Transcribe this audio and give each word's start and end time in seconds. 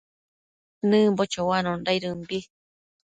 Nëmbo 0.89 1.23
choanondaidëmbi 1.33 2.39